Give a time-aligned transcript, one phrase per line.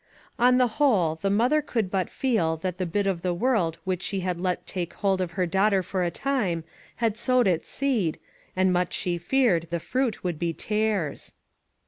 [0.39, 4.01] On the whole, the mother could but feel that the bit of the world which
[4.01, 6.63] she had let take hold of her daughter for a time,
[6.95, 8.17] had sowed its seed,
[8.55, 11.35] and much she feared the fruit would be tares.